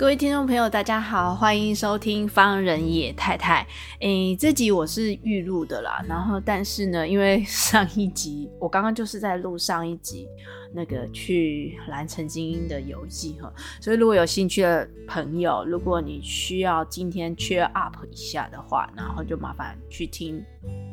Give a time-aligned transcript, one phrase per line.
[0.00, 3.66] 各位听众朋友，大家好，欢迎收听方人野太太。
[4.00, 10.26] 诶，这集我是预录的啦，然后但是呢，因为上一集我刚刚就是在录上一集
[10.74, 20.42] 那个去蓝城精英的游记哈，所以如果有兴趣的朋友，如果你需要今天切 up 一下的话，然后就麻烦去听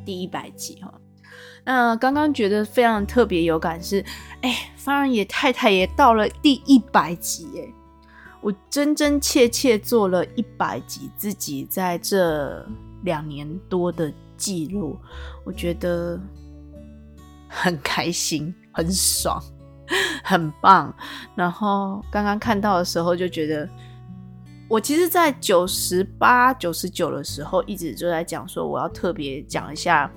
[0.05, 0.93] 第一百集哈。
[1.63, 4.03] 那刚刚觉得非常特别有感是，
[4.41, 7.73] 哎，方人野太太也到了第一百集哎。
[8.41, 12.65] 我真真切切做了一百集自己在这
[13.03, 14.97] 两年多的记录，
[15.45, 16.19] 我觉得
[17.47, 19.41] 很开心、很爽、
[20.23, 20.93] 很棒。
[21.35, 23.67] 然后刚刚看到的时候就觉得，
[24.69, 30.11] 我其实，在九十八、九十九的时候，一直就在讲说，我要特别讲一下。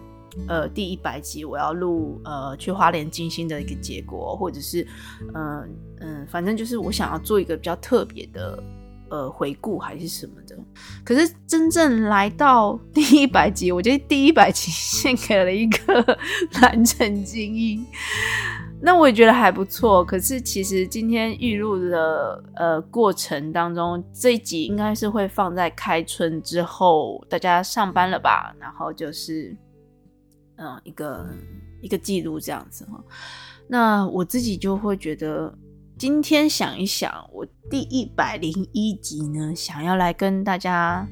[0.48, 4.86] 呃，第一百集我要录呃去花莲金星的一个结果，或者是
[5.34, 5.68] 嗯
[6.00, 8.62] 嗯、反正就是我想要做一个比较特别的
[9.10, 10.56] 呃回顾还是什么的。
[11.04, 16.18] 可是真正来到第一百集，我觉得第一百集献给了一个
[16.62, 17.84] 蓝城精英，
[18.80, 20.04] 那我也觉得还不错。
[20.04, 28.54] 可是其实今天预录的呃过程当中，这一集应该是会放在开春之后，大家上班了吧？
[28.60, 29.56] 然后就是。
[30.60, 31.26] 嗯，一个
[31.80, 33.02] 一个记录这样子哈，
[33.66, 35.52] 那我自己就会觉得，
[35.98, 41.08] 今天想一想，我第一百零一集呢，想要来跟大家，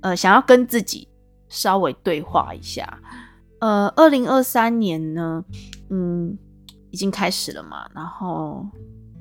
[0.00, 1.06] 呃，想要跟自己
[1.48, 2.98] 稍微对话一下。
[3.60, 5.44] 呃，二零二三年呢，
[5.90, 6.38] 嗯，
[6.90, 8.66] 已经开始了嘛，然后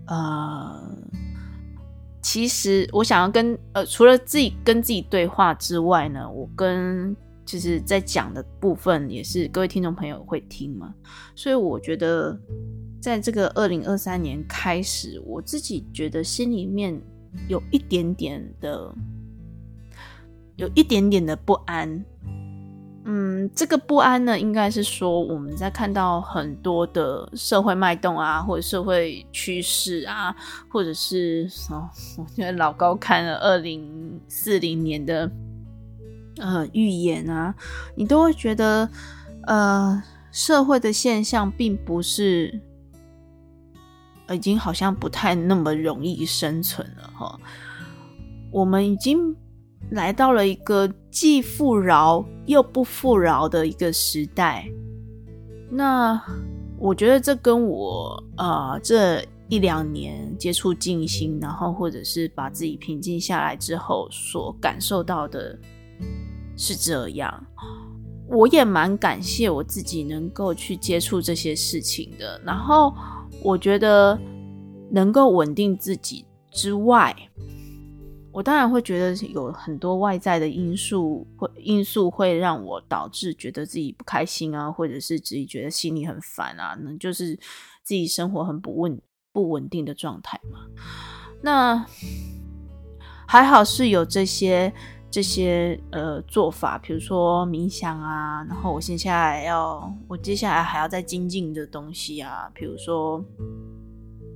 [0.07, 0.97] 呃，
[2.22, 7.13] 其实我想要跟呃，除了自己跟自己对话之外呢，我跟
[7.51, 10.95] 就是在讲的部分也是各位听众朋友会听嘛，
[11.35, 12.39] 所以我觉得
[13.01, 16.97] 在这个二零二三年开始，我自己觉得心里面
[17.50, 18.95] 有一点点的，
[20.56, 22.01] 有一点点的不安。
[23.03, 30.34] 嗯，这个不安呢，应该是说我们在看到很多的社会脉动啊，或者社会趋势啊，
[30.69, 35.29] 或者是哦，我觉得老高看了二零四零年的。
[36.41, 37.53] 呃，预言啊，
[37.94, 38.90] 你都会觉得，
[39.44, 42.59] 呃，社会的现象并不是，
[44.31, 47.40] 已经好像不太那么容易生存了哈。
[48.52, 49.35] 我们已经
[49.91, 54.68] 来到了一个既富饶又不富饶的一个时代。
[55.69, 56.19] 那
[56.79, 65.56] 我觉得这跟我啊、这一两年接触静心，然后或者是把自己平静下来之后所感受到的。
[66.63, 67.44] 是这样，
[68.27, 72.39] 我也蛮感谢我自己能够去接触这些事情的。
[72.45, 72.94] 然后
[73.41, 74.16] 我觉得
[74.91, 77.16] 能够稳定自己之外，
[78.31, 87.35] 我当然会觉得有很多外在的因素会因素会让我导致觉得自己不开心啊，或者是自己觉得心里很烦啊，那就是
[87.81, 89.01] 自己生活很不稳
[89.33, 90.59] 不稳定的状态嘛。
[91.41, 91.83] 那
[93.28, 94.72] 还好是有这些。
[95.11, 103.22] 这些呃做法，比如说冥想啊，然后我接下来要，我接下来还要再精进的东西啊，比如说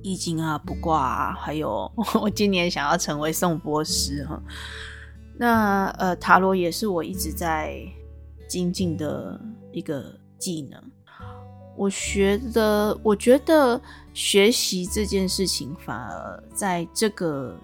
[0.02, 4.38] 易经啊、卜卦啊，还有 我今年想要成为颂钵师哈。
[5.38, 7.74] 那呃塔罗也是我一直在
[8.46, 9.40] 精进的
[9.72, 10.78] 一个技能。
[11.74, 13.80] 我学的，我觉得
[14.12, 17.56] 学习这件事情，反而在这个。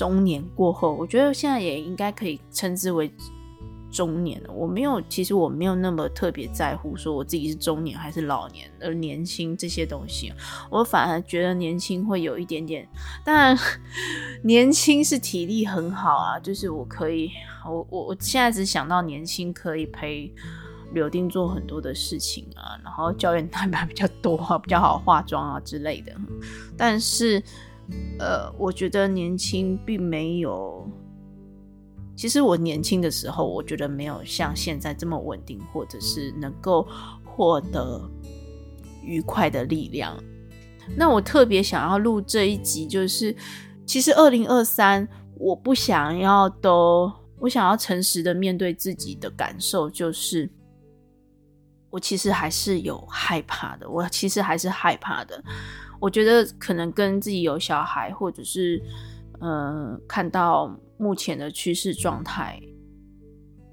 [0.00, 3.12] 中年过后，我觉得现在也应该可以称之为
[3.90, 4.50] 中年了。
[4.50, 10.32] 我没有，其实我没有那么特别在乎说我自己是中年还是老年，而年轻这些东西，
[10.70, 12.88] 我反而觉得年轻会有一点点。
[13.22, 13.54] 当然，
[14.42, 17.30] 年轻是体力很好啊，就是我可以，
[17.68, 20.32] 我我我现在只想到年轻可以陪
[20.94, 26.12] 柳丁做很多的事情啊，然后胶原蛋白比较多，比较好化妆啊之类的。
[26.74, 27.42] 但是。
[28.18, 30.88] 呃，我觉得年轻并没有。
[32.16, 36.86] 其实我年轻的时候，我觉得没有像现在这么稳定，或者是能够
[37.24, 38.00] 获得
[39.02, 40.22] 愉快的力量。
[40.96, 43.34] 那我特别想要录这一集，就是
[43.86, 45.08] 其实二零二三，
[45.38, 50.50] 我不想要都，我想要诚实的面对自己的感受，就是
[51.90, 55.42] 我其实还是有害怕的，我其实还是害怕的。
[56.00, 58.80] 我觉得可能跟自己有小孩，或者是
[59.40, 62.58] 嗯、呃，看到目前的趋势状态，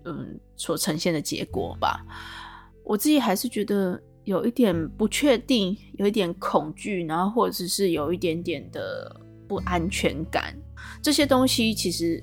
[0.05, 2.05] 嗯，所呈现的结果吧。
[2.83, 10.53] 我自己还是觉得有一点不确定，有一点恐惧，然后或者是有一点点的不安全感。
[11.01, 12.21] 这些东西其实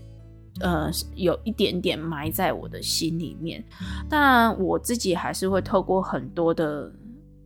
[0.60, 3.64] 呃有一点点埋在我的心里面。
[4.08, 6.90] 当然，我自己还是会透过很多的。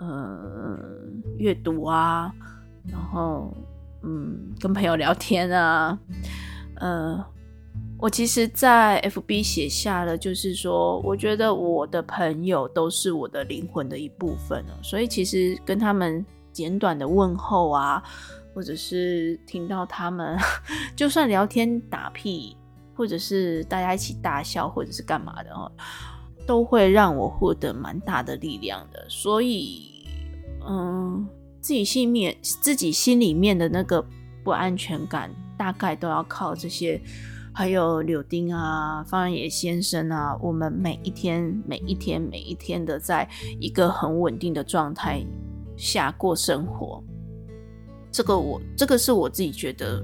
[0.00, 0.78] 呃，
[1.38, 2.32] 阅读啊，
[2.86, 3.52] 然后
[4.04, 5.98] 嗯，跟朋友聊天啊，
[6.76, 7.26] 呃，
[7.98, 18.00] 我其实，在 FB 写下了，就是说，我觉得我的朋友都是我的灵魂的一部分了，所以其实跟他们简短的问候啊，
[18.54, 20.38] 或者是听到他们，
[20.94, 22.56] 就算聊天打屁，
[22.98, 25.70] 或者是大家一起大笑，或者是干嘛的哦。
[26.46, 29.82] 都会让我获得蛮大的力量的，所以，
[30.66, 31.28] 嗯，
[31.60, 34.02] 自己心面自己心里面的那个
[34.42, 36.98] 不安全感，大概都要靠这些，
[37.52, 43.28] 还有柳丁啊、方野先生啊，我们每一天、每一天、每一天的，在
[43.60, 45.22] 一个很稳定的状态
[45.76, 47.04] 下过生活，
[48.10, 50.02] 这个我，这个是我自己觉得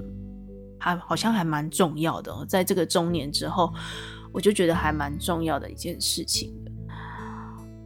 [0.79, 3.73] 还好像还蛮重要的，在这个中年之后。
[4.35, 6.53] 我就觉得还蛮重要的一件事情。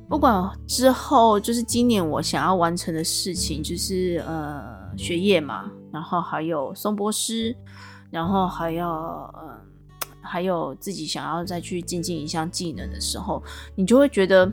[0.10, 4.64] 不管之后就是今年我想要完成的事情，就是呃
[4.98, 7.56] 学业嘛，然后还有松波师，
[8.10, 8.90] 然后还要
[9.36, 9.62] 呃
[10.22, 13.44] 还有自己想要再去精进一项技能的时候，
[13.76, 14.52] 你就会觉得，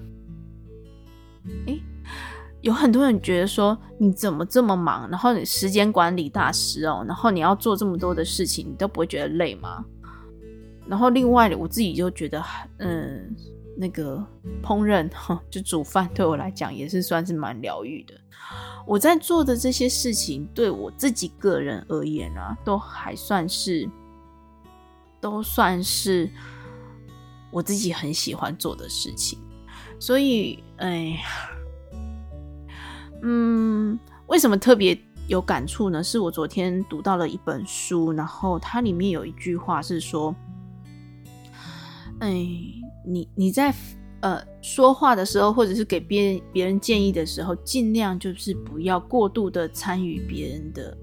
[1.64, 1.82] 诶，
[2.66, 9.84] 有很多人觉得说你怎么这么忙，然后你时间管理大师哦，然后你要做这么多的事情，你都不会觉得累吗？
[10.84, 12.42] 然后另外我自己就觉得，
[12.78, 13.32] 嗯，
[13.76, 14.16] 那个
[14.64, 18.14] 烹饪哈，就煮饭对我来讲也是算是蛮疗愈的。
[18.84, 23.88] 我在做的这些事情，对我自己个人而言啊，都还算是，
[25.20, 26.28] 都算是
[27.52, 29.38] 我自己很喜欢做的事情。
[30.00, 31.16] 所以，哎，
[33.28, 34.96] 嗯，为什么特别
[35.26, 36.00] 有感触呢？
[36.00, 40.32] 是我昨天读到了一本书，然后它里面有一句话是说。
[42.20, 42.32] 哎，
[43.04, 43.74] 你你在
[44.20, 50.96] 呃说话的时候，或者是给别人别人建议的时候，尽量就是不要过度的参与别人的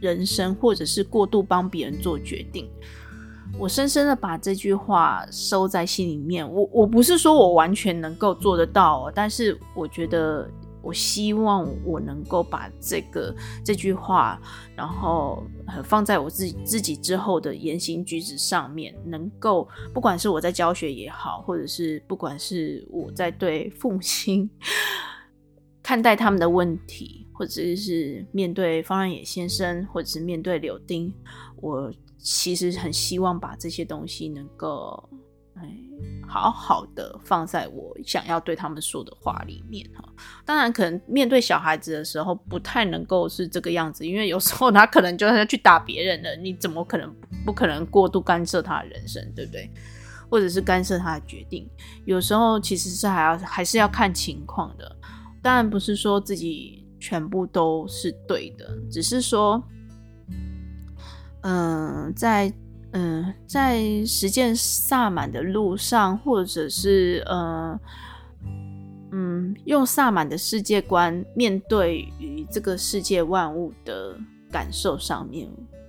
[0.00, 2.70] 人生，或者是过度帮别人做决定。
[3.58, 6.46] 我深深的把这句话收在心里面。
[6.46, 10.46] 我我不是说我完全能够做得到，但是我觉得。
[10.82, 13.34] 我希望我能够把这个
[13.64, 14.40] 这句话，
[14.74, 15.42] 然后
[15.84, 24.48] 放在我自己自己之后的言行举止上面，能够不管是我在教学也好，或者是不管是我在对父母亲
[25.82, 31.12] 看待他们的问题，或者是面对方仁野先生，或者是面对柳丁，
[31.56, 35.08] 我其实很希望把这些东西能够。
[35.56, 35.68] 哎，
[36.26, 40.02] 好好的放在我想要对他们说的话里面哈。
[40.44, 47.14] 当然，可能面对小孩子的时候不太能够是这个样子，因为有时候他可能就是去打别人的，你怎么可能
[47.44, 49.70] 不可能过度干涉他的人生，对不对？
[50.30, 51.68] 或者是干涉他的决定？
[52.04, 54.96] 有时候其实是还要还是要看情况的。
[55.42, 59.62] 当然不是说自己全部都是对的，只是说，
[61.42, 62.50] 嗯、在。
[62.92, 67.78] 嗯，在实践萨满的路上，或者是呃，
[69.12, 74.18] 嗯，用萨满的世界观面对于这个世界万物的
[74.50, 75.48] 感受上面，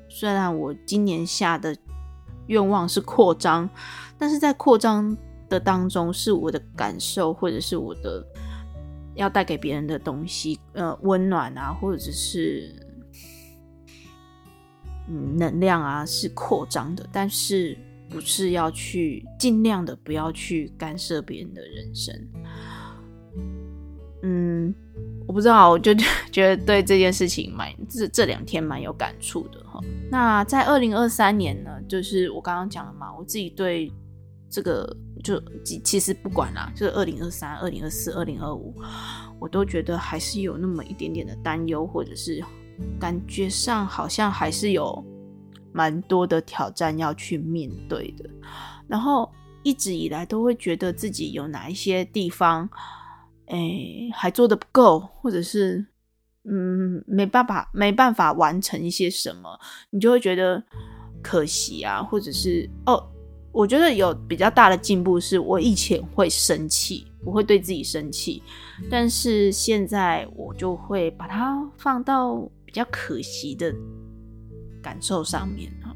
[0.10, 1.76] 虽然我今年下的
[2.46, 3.68] 愿望是扩张，
[4.18, 5.18] 但是在扩张
[5.50, 8.24] 的当中，是我的感受，或者是我的
[9.16, 12.91] 要带给别人的东西，呃，温暖啊，或者是。
[15.08, 17.78] 嗯，能量啊是扩张的，但是
[18.10, 22.16] 不是要去尽量的不要去干涉别人的人生。
[24.24, 24.74] 嗯，
[25.28, 25.94] 我不知道，我就
[26.32, 29.80] 觉得对这件事情蛮这这两天蛮有感触的哈。
[30.10, 33.92] 那在二零二三年呢，就是我刚刚讲了嘛，我自己对
[34.50, 35.42] 这个就
[35.84, 38.76] 其实不管啦，就是二零二三、二零二四、二零二五，
[39.40, 42.44] 我都觉得还是有那么一点点的担忧，或者是。
[43.00, 45.04] 感觉上好像还是有
[45.72, 48.30] 蛮多的挑战要去面对的，
[48.88, 49.32] 然后
[49.64, 52.70] 一直以来都会觉得自己有哪一些地方，
[53.48, 53.60] 哎，
[54.14, 55.86] 还做得不够，或者是
[56.44, 59.60] 嗯，没办法，没办法完成一些什么，
[59.90, 60.64] 你就会觉得
[61.22, 63.08] 可惜啊，或者是哦，
[63.52, 68.42] 我觉得有比较大的进步是，我以前会生气，我会对自己生气，
[68.90, 73.74] 但是现在我就会把它放到比较可惜的
[74.82, 75.96] 感受上面哈。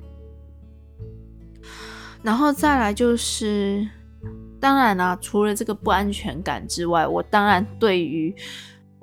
[2.21, 3.87] 然后再来就是，
[4.59, 8.35] 当然啦、啊，除了这个不安全感之外，我当然对于。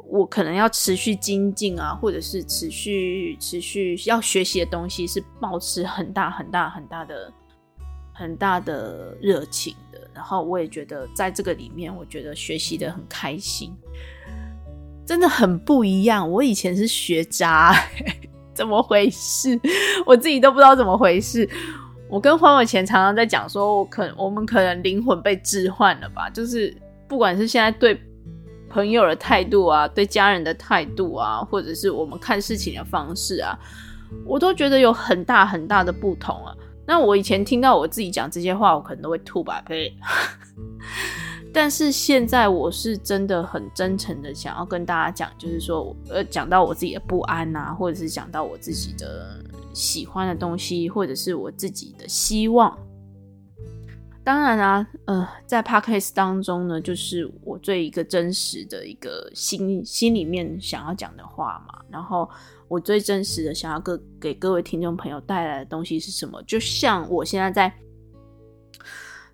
[0.04, 7.32] 我可能要持续精进啊，或者是持续持续要学习的东西，是保持很大很大很大的
[8.12, 10.06] 很大的热情的。
[10.12, 13.74] 然后我也觉得在这个里面，我觉得学习得很开心，
[15.04, 16.30] 真的很不一样。
[16.30, 17.74] 我以前是学渣，
[18.54, 19.58] 怎么回事？
[20.06, 21.48] 我自己都不知道怎么回事。
[22.08, 26.30] 我跟黄伟前常常在讲说，我可我们可能灵魂被置换了吧？
[26.30, 26.74] 就是
[27.08, 28.00] 不管是现在对。
[28.74, 33.54] 朋友的态度啊，对家人的态度啊，或者是我们看事情的方式啊，
[34.24, 36.56] 我都觉得有很大很大的不同啊。
[36.86, 39.94] 那我以前听到我自己讲这些话，我可能都会吐吧，呸！
[41.52, 49.38] 但是现在我是真的很真诚的想要跟大家讲，就是说，呃，讲到我自己的不安啊，或者是讲到我自己的
[49.74, 52.76] 喜欢的东西，或者是我自己的希望。
[54.24, 61.80] 当然啊，呃，在 Podcast 当中呢，就是我最一个真实的一个心心里面想要讲的话嘛。
[61.90, 62.30] 然后
[62.68, 66.40] 我最真实的想要给给各位听众朋友带来的东西是什么？
[66.44, 67.70] 就像我现在在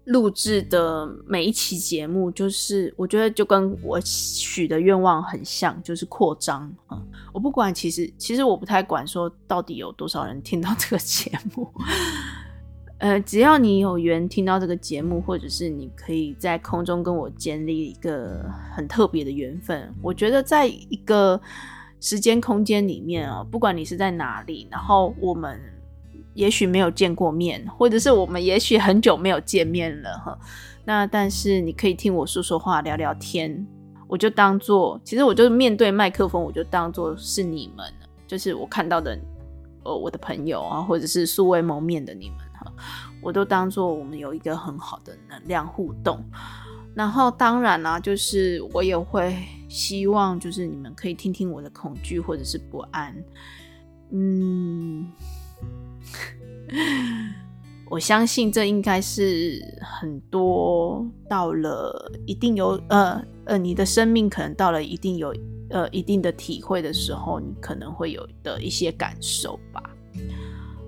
[0.09, 6.71] 录制的每一期节目，就是我觉得就跟我许的愿望很像，就是扩张、
[7.33, 11.71] 我不管，其实其实我不太管说到底有多少人听到这个节目。
[13.01, 21.41] 呃，只要你有缘听到这个节目，或者是你可以在空中跟我建立一个很特别的缘分，我觉得在一个
[22.01, 25.61] 时间空间里面啊，不管你是在哪里，然后我们
[26.39, 30.39] 也许没有见过面，或者是我们也许很久没有见面了哈，
[30.85, 33.67] 那但是你可以听我说说话，聊聊天，
[34.07, 37.93] 我就当做，其实我就面对麦克风，我就当做是你们，
[38.25, 39.19] 就是我看到的，
[39.83, 42.73] 呃，我的朋友啊，或者是素未谋面的你们哈。
[43.21, 46.23] 我都当做我们有一个很好的能量互动，
[46.95, 49.37] 然后当然啦、就是我也会
[49.69, 53.13] 希望，就是你们可以听听我的恐惧或者是不安。
[54.11, 55.13] 嗯，
[57.91, 65.35] 我相信这应该是很多到了一定有呃呃，你的生命可能到了一定有
[65.71, 69.83] 呃一定的体会的时候，你可能会有的一些感受吧。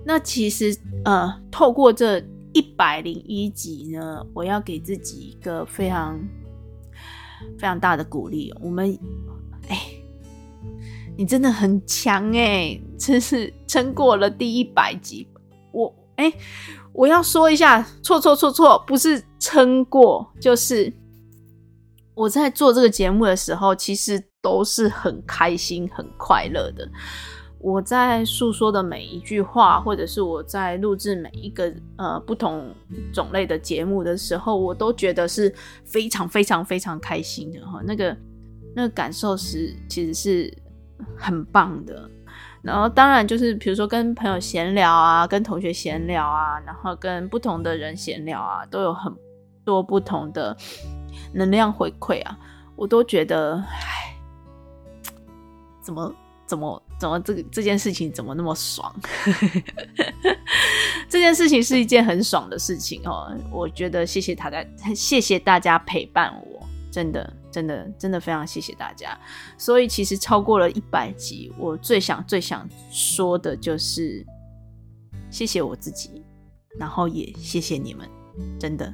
[0.05, 2.19] 那其实，呃，透过这
[2.53, 6.19] 一百零一集呢，我要给自己一个非常
[7.57, 8.53] 非常大的鼓励。
[8.61, 8.95] 我们，
[11.21, 15.27] 你真的很强哎，真是撑过了第一百集。
[15.71, 16.33] 我，哎，
[16.93, 20.91] 我要说一下，错错错错，不是撑过，就是
[22.15, 26.89] 我在做这个节目的时候，其实都是很开心、很快乐的。
[27.59, 32.73] 我在诉说的每一句话，或者是我在录制每一个呃不同
[33.13, 35.53] 种类的节目的时候，我都觉得是
[35.85, 37.79] 非常非常非常开心的哈。
[37.85, 38.17] 那个
[38.75, 40.51] 那个感受是其实是
[41.17, 42.09] 很棒的。
[42.61, 49.13] 然后当然就是比如说跟朋友闲聊啊，跟同学闲聊啊，然后跟不同的人闲聊啊，都有很
[49.65, 50.55] 多不同的
[51.33, 52.37] 能量回馈啊，
[52.75, 54.15] 我都觉得唉，
[55.81, 56.13] 怎么
[56.45, 56.81] 怎么。
[57.01, 58.93] 怎么这个这件事情怎么那么爽？
[61.09, 63.35] 这件事情是一件很爽的事情哦。
[63.51, 66.60] 我觉得谢谢大家，谢谢大家陪伴我，
[66.91, 69.17] 真的真的真的非常谢谢大家。
[69.57, 74.25] 所以其实超过了一百集，我最想最想说的就是
[75.29, 76.21] 谢谢我自己，
[76.77, 78.07] 然后也谢谢你们，
[78.59, 78.93] 真的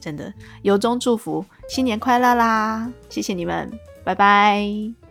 [0.00, 0.32] 真的
[0.62, 2.90] 由衷祝福，新年快乐啦！
[3.08, 3.70] 谢谢你们，
[4.04, 5.01] 拜拜。